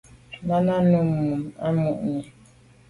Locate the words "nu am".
0.91-1.77